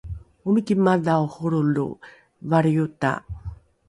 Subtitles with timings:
[0.47, 1.85] omiki madhao holrolo
[2.49, 3.11] valriota